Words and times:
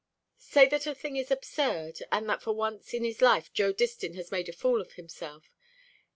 "Say 0.39 0.65
that 0.69 0.85
the 0.85 0.95
thing 0.95 1.15
is 1.15 1.29
absurd, 1.29 1.99
and 2.11 2.27
that 2.27 2.41
for 2.41 2.53
once 2.53 2.91
in 2.95 3.03
his 3.03 3.21
life 3.21 3.53
Joe 3.53 3.71
Distin 3.71 4.15
has 4.15 4.31
made 4.31 4.49
a 4.49 4.51
fool 4.51 4.81
of 4.81 4.93
himself. 4.93 5.53